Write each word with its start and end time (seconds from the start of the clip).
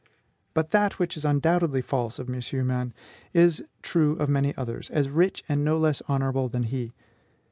But 0.55 0.71
that 0.71 0.97
which 0.97 1.15
is 1.15 1.25
undoubtedly 1.25 1.79
false 1.83 2.17
of 2.17 2.27
M. 2.27 2.37
Humann 2.41 2.91
is 3.33 3.63
true 3.83 4.13
of 4.15 4.29
many 4.29 4.57
others, 4.57 4.89
as 4.89 5.09
rich 5.09 5.43
and 5.47 5.63
no 5.63 5.77
less 5.77 6.01
honorable 6.07 6.49
than 6.49 6.63
he. 6.63 6.93